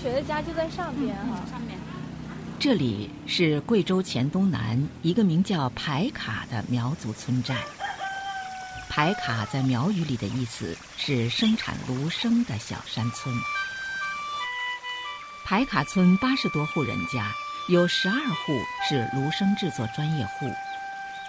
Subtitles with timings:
[0.00, 1.42] 雪的家就在上边哈。
[1.50, 1.78] 上面。
[2.58, 7.56] 这里是贵州黔东南一个名叫排卡的苗族村寨。
[8.88, 13.34] 排卡在苗语里的意思是生产芦笙的小山村。
[15.44, 17.30] 排卡村八十多户人家，
[17.68, 18.52] 有十二户
[18.88, 20.50] 是芦笙制作专业户。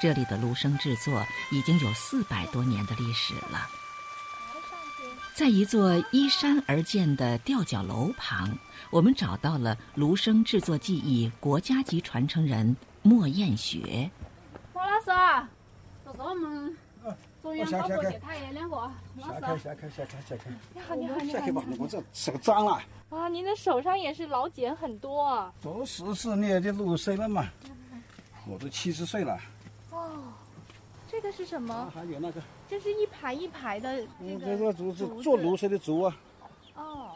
[0.02, 3.68] 这里的芦笙制作已经有四百多年的历史了。
[5.40, 8.54] 在一座依山而建的吊脚楼旁，
[8.92, 14.12] 我们找到了芦笙制作技艺国家级传承人莫艳雪。
[14.74, 15.48] 莫老师，
[16.04, 16.78] 这是我们
[17.42, 19.40] 中央广播电台两个老师。
[19.40, 20.52] 下开，下开，下开，下开。
[20.74, 21.40] 你好，你好，你好。
[21.40, 22.82] 下开吧，我这手脏了。
[23.10, 25.54] 啊，您的手上也是老茧很多啊。
[25.62, 27.46] 都十四年的芦笙了嘛，
[28.46, 29.40] 我都七十岁了。
[29.92, 30.29] 哦，
[31.12, 31.92] 这个是什么？
[31.94, 34.46] 还有那个，这是一排一排的这个。
[34.46, 36.18] 这个竹子做芦笙的竹啊。
[36.76, 37.14] 哦，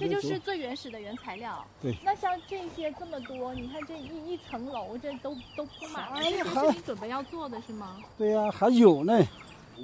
[0.00, 1.66] 这就是最原始的原材料。
[1.80, 1.94] 对。
[2.04, 7.98] 那像这些这么多，你看这一一层楼，这都都铺满了，这都是你准备要做的是吗？
[8.16, 9.12] 对呀，还有呢。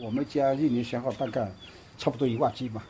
[0.00, 1.50] 我们家一年消耗大概
[1.96, 2.86] 差不多一万斤吧。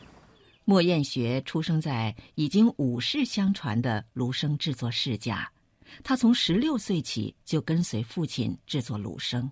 [0.65, 5.51] 莫艳学出生在已经五世相传的芦笙制作世家，
[6.03, 9.49] 他从十六岁起就跟随父亲制作芦笙。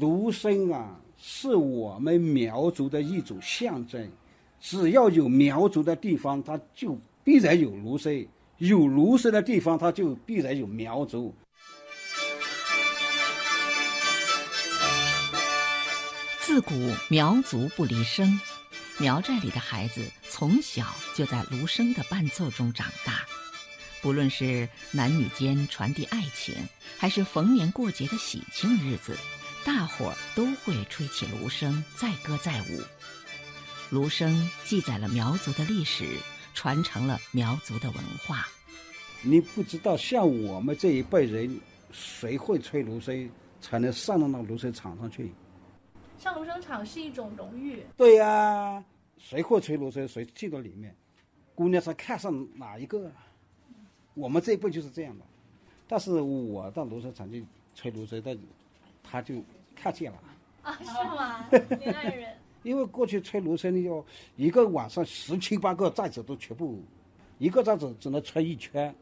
[0.00, 4.10] 芦笙啊，是我们苗族的一种象征。
[4.60, 8.26] 只要有苗族的地方，它就必然有芦笙；
[8.58, 11.34] 有芦笙的地方，它就必然有苗族。
[16.40, 16.74] 自古
[17.10, 18.38] 苗族不离笙，
[18.98, 23.22] 苗寨里的孩子从小就在芦笙的伴奏中长大。
[24.00, 26.54] 不论是男女间传递爱情，
[26.98, 29.16] 还是逢年过节的喜庆日子，
[29.64, 32.80] 大伙儿都会吹起芦笙，载歌载舞。
[33.90, 36.04] 芦笙记载了苗族的历史，
[36.52, 38.46] 传承了苗族的文化。
[39.22, 41.58] 你不知道，像我们这一辈人，
[41.90, 43.30] 谁会吹芦笙，
[43.60, 45.32] 才能上到那芦笙场上去？
[46.18, 47.82] 上芦笙场是一种荣誉。
[47.96, 48.84] 对呀，
[49.16, 50.94] 谁会吹芦笙，谁进到里面。
[51.54, 53.10] 姑娘是看上哪一个？
[54.12, 55.24] 我们这一辈就是这样的。
[55.88, 57.44] 但是我到芦笙场去
[57.74, 58.36] 吹芦笙，但
[59.02, 59.42] 他就
[59.74, 60.18] 看见了。
[60.62, 60.86] 啊，是
[61.16, 61.46] 吗？
[61.78, 62.28] 恋爱人。
[62.62, 64.02] 因为过去吹芦笙要
[64.36, 66.82] 一个晚上十七八个寨子都全部，
[67.38, 68.94] 一个寨子只能吹一圈。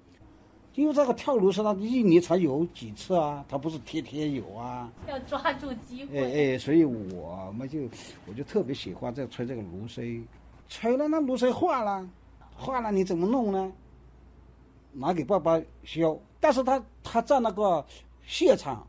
[0.74, 3.44] 因为这个跳芦笙，它一年才有几次啊？
[3.48, 4.90] 它不是天天有啊。
[5.06, 6.18] 要抓住机会。
[6.18, 7.80] 哎哎，所以我们就
[8.26, 10.24] 我就特别喜欢在吹这个芦笙，
[10.68, 12.08] 吹了那芦笙坏了，
[12.58, 13.72] 坏了你怎么弄呢？
[14.92, 16.20] 拿给爸爸修。
[16.40, 17.84] 但是他他在那个
[18.26, 18.84] 现场，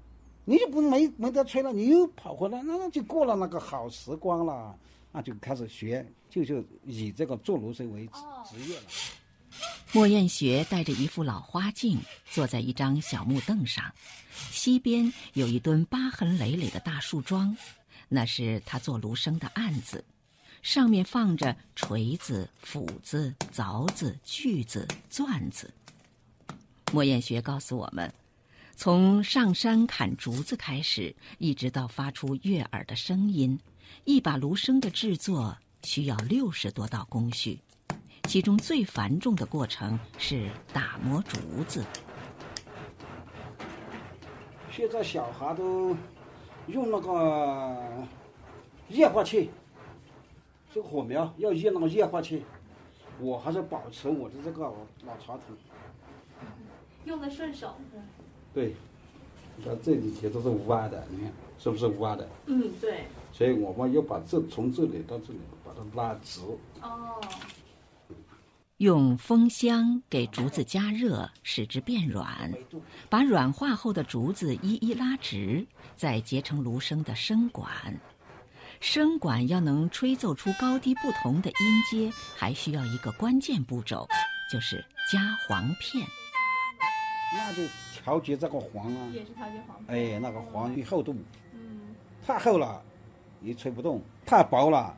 [0.45, 4.75] 你就不没没得吹了，你又跑回来，那那就过了那个好时光了，
[5.11, 8.05] 那就开始学，就就以这个做芦笙为
[8.45, 8.83] 职业了。
[9.91, 11.99] 莫艳学戴着一副老花镜，
[12.31, 13.93] 坐在一张小木凳上，
[14.51, 17.55] 西边有一墩疤痕累累的大树桩，
[18.09, 20.03] 那是他做芦笙的案子，
[20.63, 25.71] 上面放着锤子、斧子、凿子、锯子、钻子。
[26.91, 28.11] 莫艳学告诉我们，
[28.75, 33.57] 从上山砍竹子开始，一直到发出悦耳的声音，
[34.03, 37.59] 一把芦笙的制作需要六十多道工序。
[38.23, 41.85] 其中最繁重的过程是打磨竹子。
[44.71, 45.95] 现在小孩都
[46.67, 48.07] 用那个
[48.89, 49.49] 液化气，
[50.73, 52.43] 这个火苗要用那个液化气。
[53.19, 54.63] 我还是保持我的这个
[55.05, 55.55] 老传统，
[57.05, 57.75] 用的顺手。
[58.53, 58.75] 对，
[59.57, 62.29] 你看这里铁都是无碍的，你看是不是无碍的？
[62.45, 63.05] 嗯，对。
[63.31, 66.41] 所以我们要把这从这里到这里把它拉直。
[66.81, 67.19] 哦。
[68.77, 72.51] 用风箱给竹子加热，使之变软，
[73.09, 75.65] 把软化后的竹子一一拉直，
[75.95, 77.71] 再结成芦笙的笙管。
[78.81, 84.05] 笙管要能吹奏出高低不同的音阶，还需要一个关键步骤，
[84.51, 86.05] 就是加簧片。
[87.45, 87.63] 那就
[87.93, 89.77] 调节这个簧啊，也是调节簧。
[89.87, 91.15] 哎，那个簧的厚度，
[91.53, 91.95] 嗯，
[92.25, 92.81] 太厚了，
[93.39, 94.95] 你吹不动；太薄了，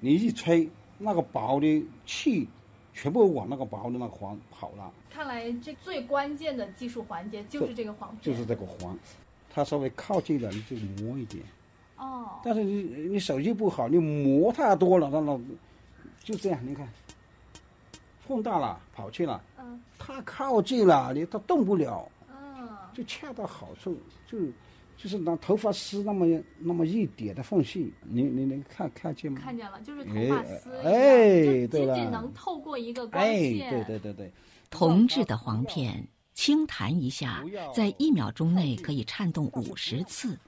[0.00, 0.68] 你一吹，
[0.98, 2.48] 那个薄的气。
[2.96, 4.88] 全部往那个薄的那个黄跑了。
[5.10, 8.20] 看来这最关键的技术环节就是这个黄片。
[8.22, 8.96] 就是这个黄，
[9.50, 11.42] 它稍微靠近了你就磨一点。
[11.96, 12.38] 哦。
[12.44, 15.40] 但是你你手艺不好，你磨太多了，那那
[16.22, 16.88] 就这样，你看，
[18.28, 19.42] 碰大了跑去了。
[20.08, 20.14] 嗯。
[20.16, 22.08] 太靠近了，你它动不了。
[22.28, 22.68] 嗯。
[22.92, 24.38] 就恰到好处，就
[24.96, 26.26] 就是那头发丝那么
[26.58, 29.40] 那么一点的缝隙，你你能看看见吗？
[29.42, 34.32] 看见了，就是头发丝，哎对了就仅仅能透过一个光哎，对对对对，
[34.70, 40.38] 铜制的簧片轻弹一下，在一秒钟内可以颤动五十次，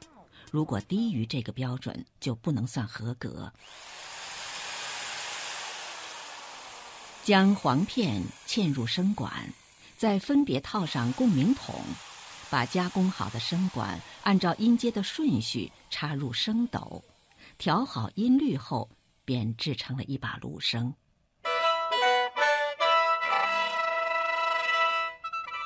[0.53, 3.53] 如果低于这个标准，就不能算合格。
[7.27, 9.33] 将簧片嵌入声管，
[9.97, 11.75] 再分别套上共鸣筒，
[12.49, 17.03] 把加工好的声管按照音阶的顺序插入声斗，
[17.59, 18.89] 调好音律后，
[19.25, 20.93] 便制成了一把芦笙。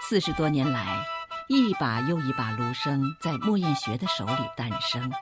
[0.09, 1.05] 四十多年来，
[1.47, 5.13] 一把又一把芦笙在莫彦学的手里诞生，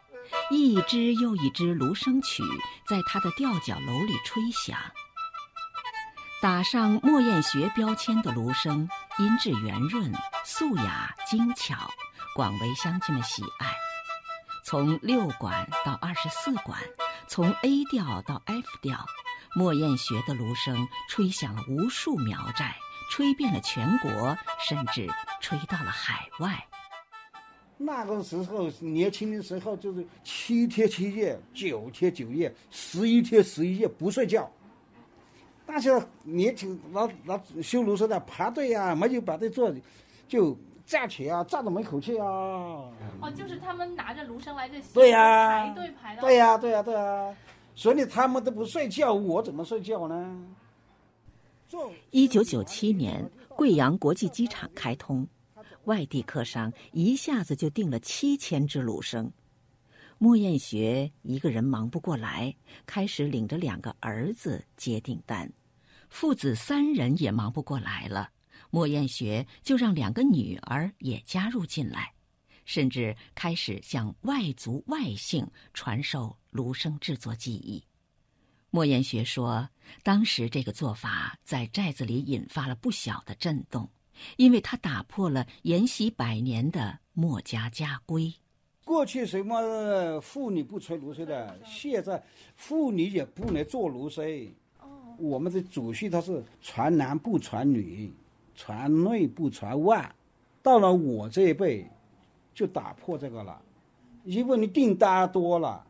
[0.52, 2.44] 一支又一支芦笙曲
[2.86, 4.78] 在他的吊脚楼里吹响。
[6.40, 8.88] 打上莫彦学标签的芦笙，
[9.18, 10.12] 音质圆润、
[10.44, 11.90] 素雅、精巧，
[12.36, 13.74] 广为乡亲们喜爱。
[14.64, 16.78] 从六管到二十四管，
[17.26, 19.04] 从 A 调到 F 调，
[19.56, 22.76] 莫彦学的芦笙吹响了无数苗寨，
[23.10, 25.08] 吹遍了全国，甚至
[25.40, 26.64] 吹到了海外。
[27.76, 34.48] 那个时候年轻的时候就是七天七夜、九天九夜、十一天十一夜不睡觉。
[35.70, 39.70] 但是年轻那那修芦笙的排队啊，没有排队坐，
[40.26, 40.56] 就
[40.86, 42.26] 站起啊，站到门口去啊。
[42.26, 47.36] 哦，就是他们拿着芦笙来这，对呀排队排到，对呀、对呀、对呀、
[47.74, 50.42] 所以他们都不睡觉，我怎么睡觉呢？
[52.12, 55.28] 一九九七年，贵阳国际机场开通，
[55.84, 59.30] 外地客商一下子就订了七千只芦笙。
[60.20, 62.52] 莫彦学一个人忙不过来，
[62.84, 65.52] 开始领着两个儿子接订单，
[66.08, 68.30] 父子三人也忙不过来了。
[68.70, 72.12] 莫彦学就让两个女儿也加入进来，
[72.64, 77.84] 甚至开始向外族外姓传授芦笙制作技艺。
[78.70, 79.70] 莫彦学说，
[80.02, 83.88] 当时这个做法在寨子里引发了不小的震动，
[84.36, 88.34] 因为他打破了沿袭百年的墨家家规。
[88.88, 92.22] 过去什么妇女不吹芦笙的，现在
[92.56, 94.48] 妇女也不能做芦笙。
[95.18, 98.10] 我们的祖训它是传男不传女，
[98.54, 100.10] 传内不传外。
[100.62, 101.86] 到了我这一辈，
[102.54, 103.60] 就打破这个了，
[104.24, 105.84] 因为你订单多了，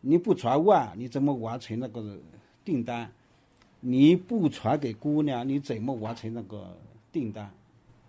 [0.00, 2.18] 你不传外，你怎么完成那个
[2.64, 3.12] 订单？
[3.80, 6.74] 你不传给姑娘，你怎么完成那个
[7.12, 7.50] 订单？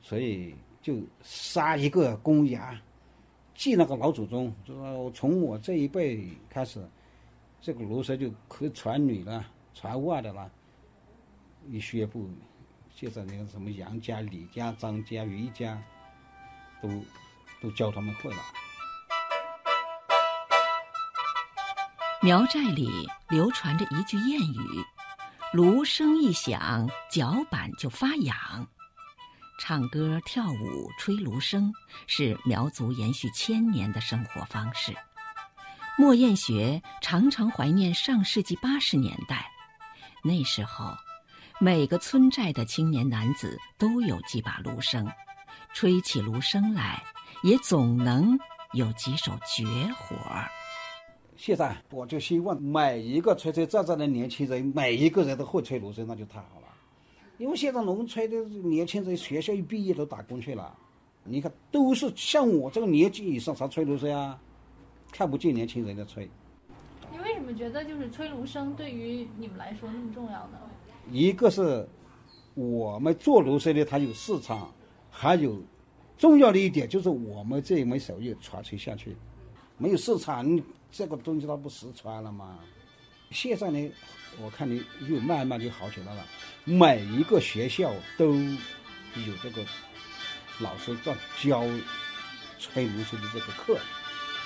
[0.01, 2.73] 所以就杀一个公羊，
[3.63, 4.53] 祭那个老祖宗。
[4.65, 6.85] 就说从我这一辈开始，
[7.61, 9.45] 这个芦笙就可传女了。
[9.73, 10.51] 传外的了，
[11.69, 12.29] 一宣布，
[12.93, 15.81] 现在那个什么杨家、李家、张家、余家，
[16.81, 16.89] 都
[17.61, 18.37] 都教他们会了。
[22.21, 22.89] 苗寨里
[23.29, 24.85] 流传着一句谚语
[25.53, 28.67] ：“芦笙一响，脚板就发痒。”
[29.59, 31.71] 唱歌、跳舞、吹芦笙
[32.07, 34.93] 是苗族延续千年的生活方式。
[35.97, 39.45] 莫艳学常常怀念上世纪八十年代，
[40.23, 40.95] 那时候，
[41.59, 45.07] 每个村寨的青年男子都有几把芦笙，
[45.73, 47.03] 吹起芦笙来，
[47.43, 48.37] 也总能
[48.73, 49.63] 有几手绝
[49.93, 50.49] 活儿。
[51.35, 56.62] 现在我就希望每一个吹吹战战的年轻人，每一个人都会吹芦笙，那就太好了。
[57.37, 58.37] 因为现在农村的
[58.67, 60.73] 年轻人学校一毕业都打工去了，
[61.23, 64.39] 你看都是像我这个年纪以上才吹芦笙啊，
[65.11, 66.29] 看不见年轻人在吹。
[67.11, 70.59] 你为什么觉得就是吹芦笙对于你们来说那么重要呢？
[71.11, 71.87] 一个是
[72.53, 74.71] 我们做芦笙的，它有市场，
[75.09, 75.59] 还有
[76.17, 79.17] 重要的一点就是我们这一门手艺传承下去，
[79.77, 82.59] 没有市场，你这个东西它不实传了吗？
[83.33, 83.91] 现在呢，
[84.39, 86.25] 我看你又慢慢就好起来了，
[86.63, 89.65] 每一个学校都有这个
[90.59, 91.63] 老师在教
[92.59, 93.77] 吹芦笙的这个课，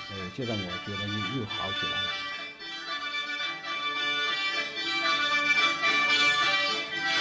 [0.09, 2.09] 呃，现在我觉得又又好起来了。